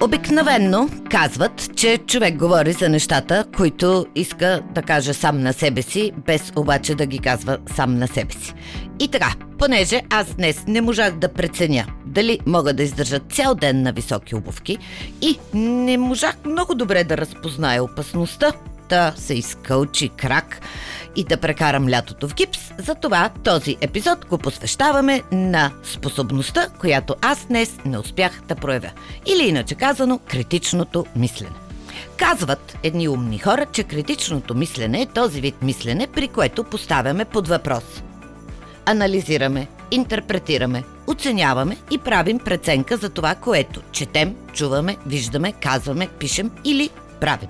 [0.00, 6.12] Обикновенно казват, че човек говори за нещата, които иска да каже сам на себе си,
[6.26, 8.54] без обаче да ги казва сам на себе си.
[9.00, 13.82] И така, понеже аз днес не можах да преценя дали мога да издържа цял ден
[13.82, 14.78] на високи обувки
[15.22, 18.52] и не можах много добре да разпозная опасността
[18.88, 20.60] да се изкълчи крак
[21.16, 27.46] и да прекарам лятото в гипс, затова този епизод го посвещаваме на способността, която аз
[27.46, 28.90] днес не успях да проявя.
[29.26, 31.56] Или иначе казано, критичното мислене.
[32.16, 37.48] Казват едни умни хора, че критичното мислене е този вид мислене, при което поставяме под
[37.48, 37.84] въпрос.
[38.86, 46.90] Анализираме, интерпретираме, оценяваме и правим преценка за това, което четем, чуваме, виждаме, казваме, пишем или
[47.20, 47.48] правим.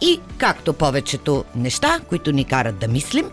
[0.00, 3.30] И както повечето неща, които ни карат да мислим,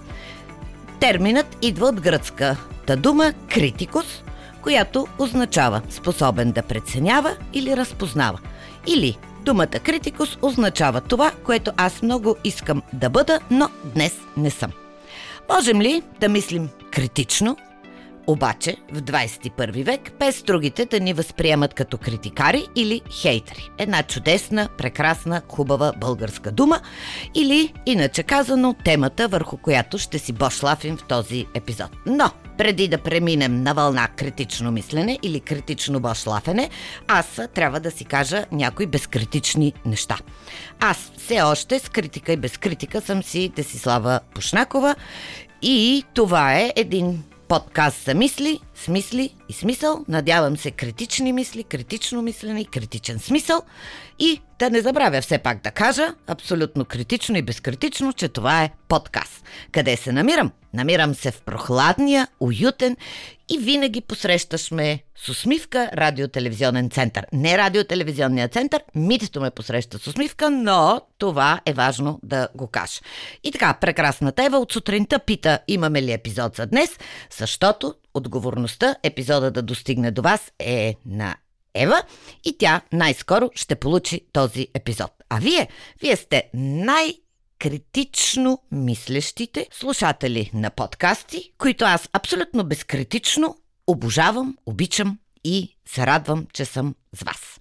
[1.00, 4.23] терминът идва от гръцката дума критикус,
[4.62, 8.40] която означава способен да преценява или разпознава.
[8.88, 14.72] Или думата критикус означава това, което аз много искам да бъда, но днес не съм.
[15.50, 17.58] Можем ли да мислим критично,
[18.28, 23.70] обаче, в 21 век, без другите да ни възприемат като критикари или хейтери.
[23.78, 26.82] Една чудесна, прекрасна, хубава българска дума
[27.36, 31.90] или, иначе казано, темата, върху която ще си бошлафим в този епизод.
[32.06, 36.70] Но, преди да преминем на вълна критично мислене или критично бошлафене,
[37.08, 40.18] аз трябва да си кажа някои безкритични неща.
[40.80, 44.96] Аз все още с критика и без критика съм си Десислава Пушнакова
[45.62, 50.06] и това е един подкаст за мисли, смисли и смисъл.
[50.08, 53.62] Надявам се критични мисли, критично мислене и критичен смисъл.
[54.20, 58.72] И да не забравя все пак да кажа, абсолютно критично и безкритично, че това е
[58.88, 59.44] подкаст.
[59.72, 60.52] Къде се намирам?
[60.74, 62.98] Намирам се в прохладния, уютен
[63.50, 67.26] и винаги посрещаш ме с усмивка радиотелевизионен център.
[67.34, 73.00] Не радиотелевизионния център, митето ме посреща с усмивка, но това е важно да го кажа.
[73.44, 77.00] И така, прекрасната Ева от сутринта пита имаме ли епизод за днес,
[77.38, 81.36] защото отговорността епизода да достигне до вас е на
[81.74, 82.04] Ева
[82.44, 85.12] и тя най-скоро ще получи този епизод.
[85.30, 85.68] А вие,
[86.02, 87.18] вие сте най-
[87.60, 93.58] критично мислещите слушатели на подкасти, които аз абсолютно безкритично
[93.88, 97.60] обожавам, обичам и се радвам, че съм с вас.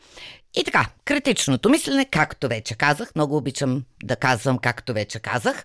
[0.54, 5.64] И така, критичното мислене, както вече казах, много обичам да казвам както вече казах,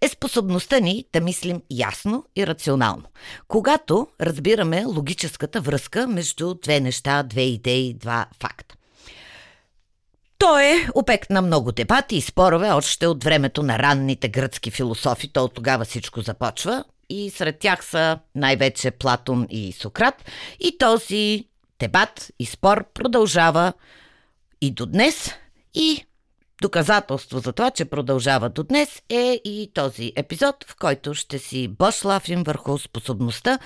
[0.00, 3.04] е способността ни да мислим ясно и рационално.
[3.48, 8.74] Когато разбираме логическата връзка между две неща, две идеи, два факта.
[10.38, 15.32] Той е обект на много дебати и спорове още от времето на ранните гръцки философи,
[15.32, 20.24] то от тогава всичко започва и сред тях са най-вече Платон и Сократ
[20.60, 21.44] и този
[21.78, 23.72] дебат и спор продължава
[24.66, 25.30] и до днес
[25.74, 26.04] и
[26.62, 31.68] Доказателство за това, че продължава до днес е и този епизод, в който ще си
[31.68, 33.58] бошлафим върху способността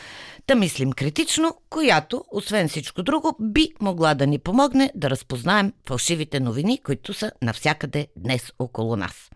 [0.49, 6.41] да мислим критично, която, освен всичко друго, би могла да ни помогне да разпознаем фалшивите
[6.41, 9.31] новини, които са навсякъде днес около нас.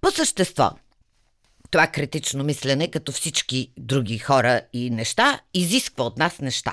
[0.00, 0.70] По същество,
[1.70, 6.72] това критично мислене, като всички други хора и неща, изисква от нас неща.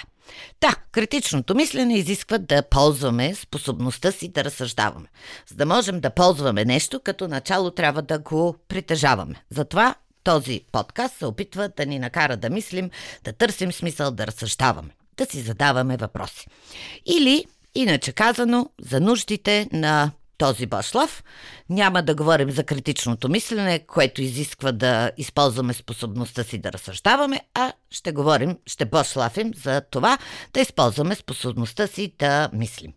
[0.62, 5.08] Да, критичното мислене изисква да ползваме способността си да разсъждаваме.
[5.50, 9.36] За да можем да ползваме нещо, като начало трябва да го притежаваме.
[9.50, 12.90] Затова този подкаст се опитва да ни накара да мислим,
[13.24, 16.48] да търсим смисъл, да разсъждаваме, да си задаваме въпроси.
[17.06, 21.24] Или, иначе казано, за нуждите на този Башлав.
[21.70, 27.74] Няма да говорим за критичното мислене, което изисква да използваме способността си да разсъждаваме, а
[27.92, 30.18] ще говорим, ще Башлафим за това
[30.54, 32.94] да използваме способността си да мислим.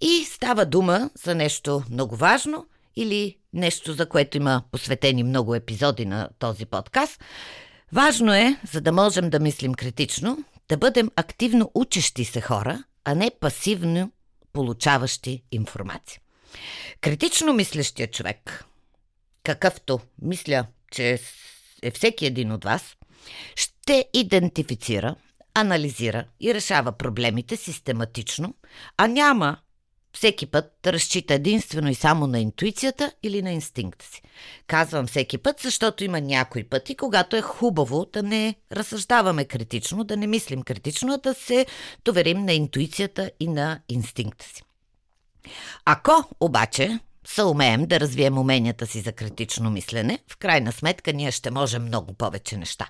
[0.00, 2.66] И става дума за нещо много важно
[2.96, 7.20] или нещо, за което има посветени много епизоди на този подкаст.
[7.92, 13.14] Важно е, за да можем да мислим критично, да бъдем активно учещи се хора, а
[13.14, 14.12] не пасивно
[14.52, 16.22] получаващи информация.
[17.00, 18.64] Критично мислещия човек,
[19.44, 21.20] какъвто мисля, че
[21.82, 22.96] е всеки един от вас,
[23.56, 25.14] ще идентифицира,
[25.54, 28.54] анализира и решава проблемите систематично,
[28.96, 29.56] а няма
[30.12, 34.22] всеки път да разчита единствено и само на интуицията или на инстинкта си.
[34.66, 40.16] Казвам всеки път, защото има някои пъти, когато е хубаво да не разсъждаваме критично, да
[40.16, 41.66] не мислим критично, а да се
[42.04, 44.62] доверим на интуицията и на инстинкта си.
[45.84, 51.30] Ако обаче се умеем да развием уменията си за критично мислене, в крайна сметка ние
[51.30, 52.88] ще можем много повече неща.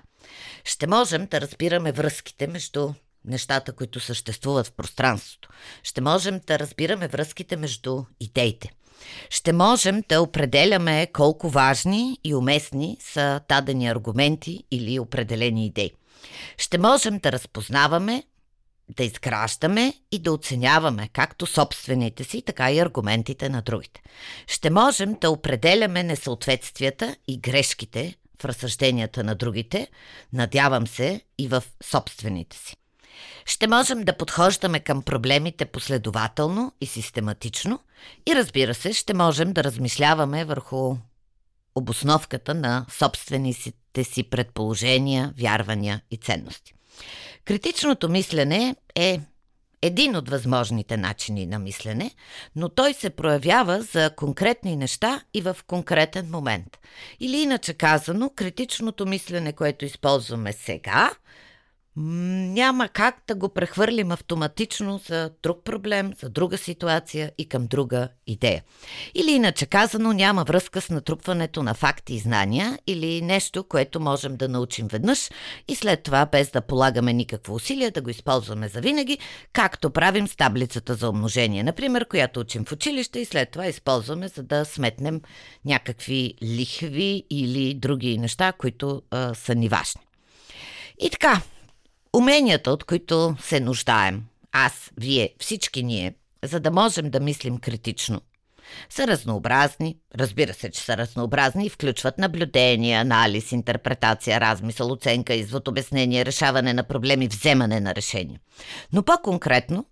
[0.63, 2.93] Ще можем да разбираме връзките между
[3.25, 5.49] нещата, които съществуват в пространството.
[5.83, 8.69] Ще можем да разбираме връзките между идеите.
[9.29, 15.91] Ще можем да определяме колко важни и уместни са дадени аргументи или определени идеи.
[16.57, 18.23] Ще можем да разпознаваме,
[18.97, 24.01] да изграждаме и да оценяваме както собствените си, така и аргументите на другите.
[24.47, 29.87] Ще можем да определяме несъответствията и грешките в разсъжденията на другите,
[30.33, 32.75] надявам се и в собствените си.
[33.45, 37.79] Ще можем да подхождаме към проблемите последователно и систематично
[38.29, 40.95] и разбира се, ще можем да размишляваме върху
[41.75, 46.73] обосновката на собствените си предположения, вярвания и ценности.
[47.45, 49.19] Критичното мислене е
[49.81, 52.11] един от възможните начини на мислене,
[52.55, 56.77] но той се проявява за конкретни неща и в конкретен момент.
[57.19, 61.11] Или иначе казано, критичното мислене, което използваме сега,
[61.95, 68.07] няма как да го прехвърлим автоматично за друг проблем, за друга ситуация и към друга
[68.27, 68.63] идея.
[69.15, 74.35] Или иначе казано, няма връзка с натрупването на факти и знания или нещо, което можем
[74.35, 75.29] да научим веднъж
[75.67, 79.17] и след това, без да полагаме никакво усилие, да го използваме за винаги,
[79.53, 84.27] както правим с таблицата за умножение, например, която учим в училище и след това използваме,
[84.27, 85.21] за да сметнем
[85.65, 90.01] някакви лихви или други неща, които а, са ни важни.
[90.99, 91.41] И така,
[92.15, 98.21] Уменията, от които се нуждаем, аз, вие, всички ние, за да можем да мислим критично,
[98.89, 99.97] са разнообразни.
[100.15, 106.73] Разбира се, че са разнообразни и включват наблюдение, анализ, интерпретация, размисъл, оценка, извод, обяснение, решаване
[106.73, 108.39] на проблеми, вземане на решения.
[108.93, 109.85] Но по-конкретно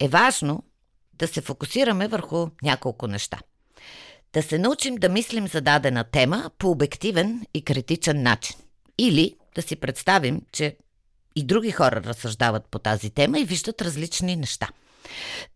[0.00, 0.64] е важно
[1.12, 3.38] да се фокусираме върху няколко неща.
[4.32, 8.56] Да се научим да мислим за дадена тема по обективен и критичен начин.
[8.98, 10.76] Или да си представим, че
[11.36, 14.68] и други хора разсъждават по тази тема и виждат различни неща.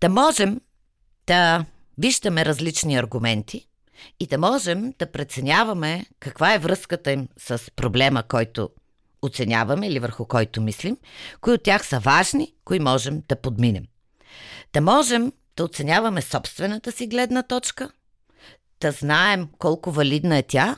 [0.00, 0.60] Да можем
[1.26, 1.64] да
[1.98, 3.68] виждаме различни аргументи
[4.20, 8.70] и да можем да преценяваме каква е връзката им с проблема, който
[9.22, 10.96] оценяваме или върху който мислим,
[11.40, 13.84] кои от тях са важни, кои можем да подминем.
[14.72, 17.90] Да можем да оценяваме собствената си гледна точка,
[18.80, 20.76] да знаем колко валидна е тя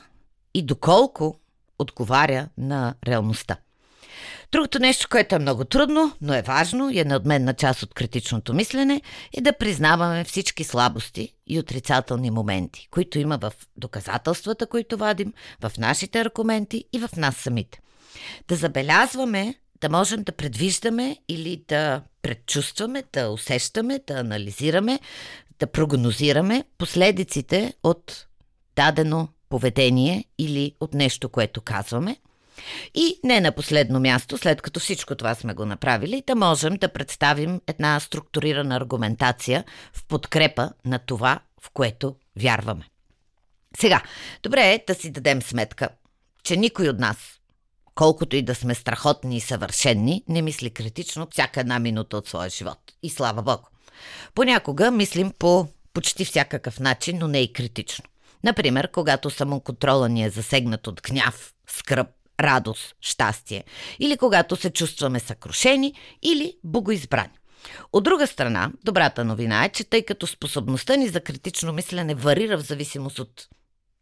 [0.53, 1.39] и доколко
[1.81, 3.57] отговаря на реалността.
[4.51, 8.53] Другото нещо, което е много трудно, но е важно и е неотменна част от критичното
[8.53, 9.01] мислене,
[9.37, 15.71] е да признаваме всички слабости и отрицателни моменти, които има в доказателствата, които вадим, в
[15.77, 17.79] нашите аргументи и в нас самите.
[18.47, 24.99] Да забелязваме, да можем да предвиждаме или да предчувстваме, да усещаме, да анализираме,
[25.59, 28.27] да прогнозираме последиците от
[28.75, 32.17] дадено поведение или от нещо, което казваме.
[32.95, 36.93] И не на последно място, след като всичко това сме го направили, да можем да
[36.93, 39.63] представим една структурирана аргументация
[39.93, 42.89] в подкрепа на това, в което вярваме.
[43.77, 44.01] Сега,
[44.43, 45.89] добре е да си дадем сметка,
[46.43, 47.17] че никой от нас,
[47.95, 52.49] колкото и да сме страхотни и съвършенни, не мисли критично всяка една минута от своя
[52.49, 52.79] живот.
[53.03, 53.63] И слава Богу.
[54.35, 58.05] Понякога мислим по почти всякакъв начин, но не и критично.
[58.43, 62.07] Например, когато самоконтрола ни е засегнат от гняв, скръп,
[62.39, 63.63] радост, щастие,
[63.99, 67.33] или когато се чувстваме съкрушени или богоизбрани.
[67.93, 72.57] От друга страна, добрата новина е, че тъй като способността ни за критично мислене варира
[72.57, 73.47] в зависимост от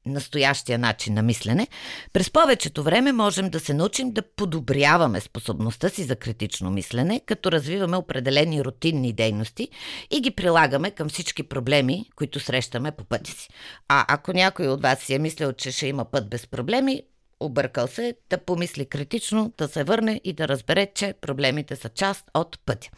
[0.05, 1.67] настоящия начин на мислене,
[2.13, 7.51] през повечето време можем да се научим да подобряваме способността си за критично мислене, като
[7.51, 9.69] развиваме определени рутинни дейности
[10.11, 13.49] и ги прилагаме към всички проблеми, които срещаме по пътя си.
[13.87, 17.03] А ако някой от вас си е мислил, че ще има път без проблеми,
[17.39, 22.25] объркал се, да помисли критично, да се върне и да разбере, че проблемите са част
[22.33, 22.89] от пътя.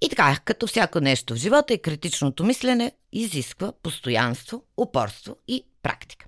[0.00, 6.26] И така, като всяко нещо в живота и критичното мислене изисква постоянство, упорство и практика.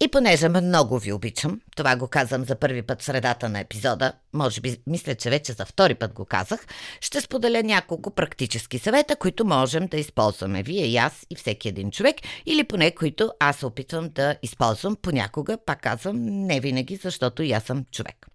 [0.00, 4.12] И понеже много ви обичам, това го казвам за първи път в средата на епизода,
[4.32, 6.66] може би мисля, че вече за втори път го казах,
[7.00, 11.90] ще споделя няколко практически съвета, които можем да използваме вие и аз и всеки един
[11.90, 17.42] човек, или поне които аз се опитвам да използвам понякога, пак казвам, не винаги, защото
[17.42, 18.26] и аз съм човек.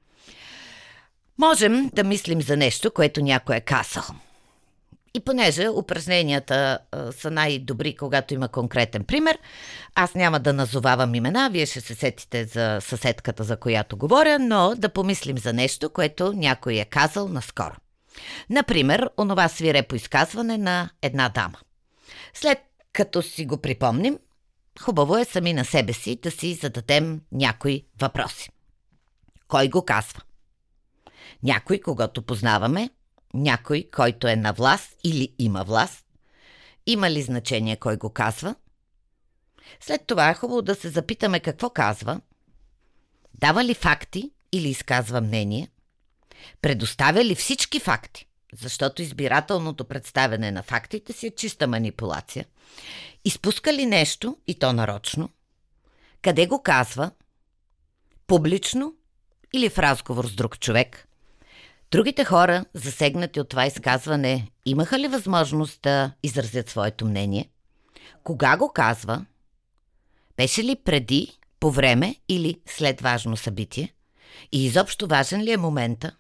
[1.37, 4.03] Можем да мислим за нещо, което някой е казал–
[5.15, 9.39] и понеже упражненията а, са най-добри, когато има конкретен пример,
[9.95, 14.73] аз няма да назовавам имена, вие ще се сетите за съседката, за която говоря, но
[14.77, 17.75] да помислим за нещо, което някой е казал наскоро.
[18.49, 21.57] Например, онова свирепо изказване на една дама.
[22.33, 22.59] След
[22.93, 24.19] като си го припомним,
[24.81, 28.49] хубаво е сами на себе си да си зададем някои въпроси.
[29.47, 30.21] Кой го казва?
[31.43, 32.89] Някой, когато познаваме,
[33.35, 36.05] някой, който е на власт или има власт.
[36.85, 38.55] Има ли значение кой го казва?
[39.79, 42.21] След това е хубаво да се запитаме какво казва.
[43.33, 45.69] Дава ли факти или изказва мнение?
[46.61, 48.27] Предоставя ли всички факти?
[48.53, 52.45] Защото избирателното представяне на фактите си е чиста манипулация.
[53.25, 55.29] Изпуска ли нещо и то нарочно?
[56.21, 57.11] Къде го казва?
[58.27, 58.93] Публично
[59.53, 61.07] или в разговор с друг човек?
[61.95, 67.49] Другите хора, засегнати от това изказване, имаха ли възможност да изразят своето мнение?
[68.23, 69.25] Кога го казва?
[70.37, 73.93] Беше ли преди, по време или след важно събитие?
[74.51, 76.15] И изобщо важен ли е момента?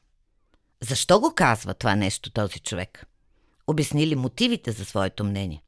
[0.81, 3.05] Защо го казва това нещо този човек?
[3.67, 5.63] Обясни ли мотивите за своето мнение?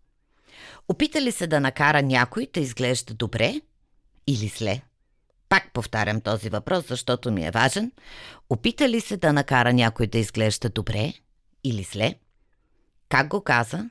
[0.88, 3.62] Опита ли се да накара някой да изглежда добре
[4.28, 4.82] или зле?
[5.50, 7.92] Пак повтарям този въпрос, защото ми е важен.
[8.50, 11.14] Опита ли се да накара някой да изглежда добре
[11.64, 12.16] или зле?
[13.10, 13.90] Как го каза?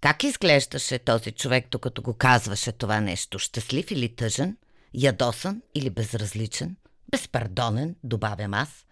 [0.00, 3.38] Как изглеждаше този човек, докато го казваше това нещо?
[3.38, 4.56] Щастлив или тъжен?
[4.94, 6.76] Ядосан или безразличен?
[7.10, 8.86] Безпардонен, добавям аз.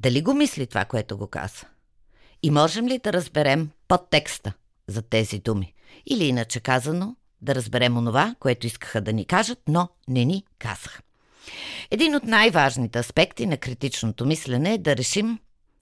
[0.00, 1.66] Дали го мисли това, което го каза?
[2.42, 4.52] И можем ли да разберем подтекста
[4.86, 5.74] за тези думи?
[6.06, 11.02] Или иначе казано, да разберем онова, което искаха да ни кажат, но не ни казаха.
[11.90, 15.38] Един от най-важните аспекти на критичното мислене е да решим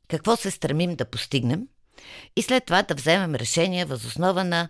[0.09, 1.69] какво се стремим да постигнем
[2.37, 4.69] и след това да вземем решение възоснова на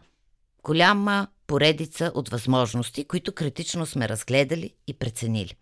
[0.64, 5.54] голяма поредица от възможности, които критично сме разгледали и преценили.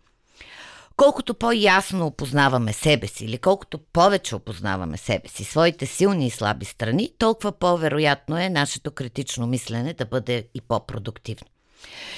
[0.97, 6.65] Колкото по-ясно опознаваме себе си или колкото повече опознаваме себе си, своите силни и слаби
[6.65, 11.47] страни, толкова по-вероятно е нашето критично мислене да бъде и по-продуктивно.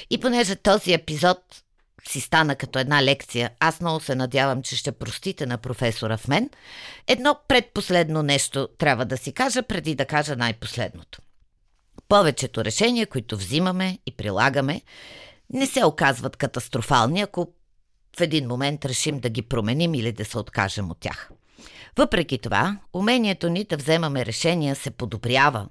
[0.09, 1.38] И понеже този епизод
[2.09, 6.27] си стана като една лекция, аз много се надявам, че ще простите на професора в
[6.27, 6.50] мен,
[7.07, 11.21] едно предпоследно нещо трябва да си кажа, преди да кажа най-последното.
[12.07, 14.81] Повечето решения, които взимаме и прилагаме,
[15.53, 17.53] не се оказват катастрофални, ако
[18.19, 21.31] в един момент решим да ги променим или да се откажем от тях.
[21.97, 25.69] Въпреки това, умението ни да вземаме решения се подобрява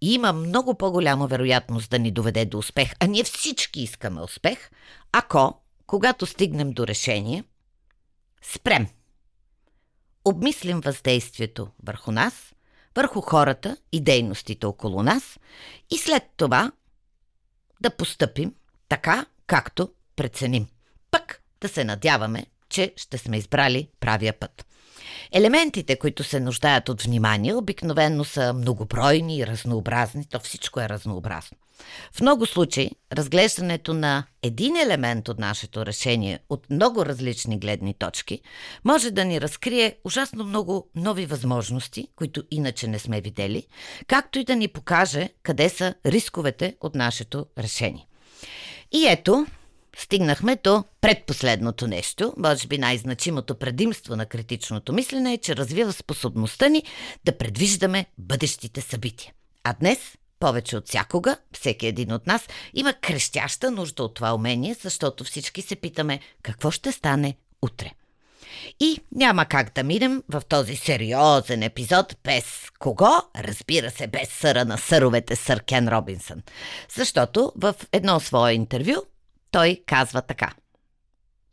[0.00, 4.70] и има много по-голяма вероятност да ни доведе до успех, а ние всички искаме успех,
[5.12, 7.44] ако, когато стигнем до решение,
[8.42, 8.86] спрем.
[10.24, 12.54] Обмислим въздействието върху нас,
[12.96, 15.38] върху хората и дейностите около нас
[15.90, 16.72] и след това
[17.80, 18.54] да постъпим
[18.88, 20.66] така, както преценим.
[21.10, 24.66] Пък да се надяваме, че ще сме избрали правия път.
[25.32, 31.56] Елементите, които се нуждаят от внимание, обикновенно са многобройни и разнообразни, то всичко е разнообразно.
[32.12, 38.40] В много случаи, разглеждането на един елемент от нашето решение от много различни гледни точки
[38.84, 43.66] може да ни разкрие ужасно много нови възможности, които иначе не сме видели,
[44.06, 48.06] както и да ни покаже къде са рисковете от нашето решение.
[48.92, 49.46] И ето,
[49.96, 52.34] стигнахме до предпоследното нещо.
[52.36, 56.82] Може би най-значимото предимство на критичното мислене е, че развива способността ни
[57.24, 59.32] да предвиждаме бъдещите събития.
[59.64, 59.98] А днес,
[60.40, 65.62] повече от всякога, всеки един от нас има крещяща нужда от това умение, защото всички
[65.62, 67.90] се питаме какво ще стане утре.
[68.80, 72.44] И няма как да минем в този сериозен епизод без
[72.78, 73.10] кого?
[73.36, 76.42] Разбира се, без съра на съровете сър Кен Робинсън.
[76.96, 78.94] Защото в едно свое интервю
[79.52, 80.52] той казва така.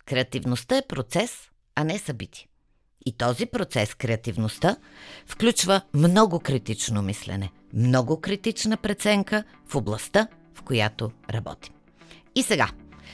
[0.06, 1.32] Креативността е процес,
[1.75, 2.48] а не събитие.
[3.06, 4.77] И този процес, креативността,
[5.25, 11.74] включва много критично мислене, много критична преценка в областта, в която работим.
[12.36, 12.70] И сега,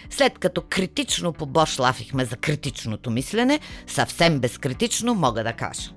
[0.10, 5.92] след като критично по Бош лафихме за критичното мислене, съвсем безкритично мога да кажа.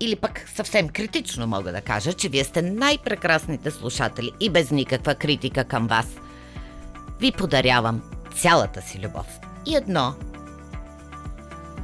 [0.00, 5.14] Или пък съвсем критично мога да кажа, че вие сте най-прекрасните слушатели и без никаква
[5.14, 6.06] критика към вас.
[7.20, 9.26] Ви подарявам цялата си любов.
[9.66, 10.14] И едно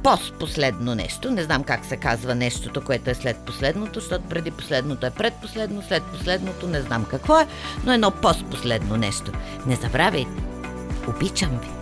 [0.03, 5.05] пост-последно нещо, не знам как се казва нещото, което е след последното, защото преди последното
[5.05, 7.47] е предпоследно, след последното не знам какво е,
[7.85, 9.31] но едно пост-последно нещо.
[9.65, 10.43] Не забравяйте,
[11.07, 11.78] обичам ви.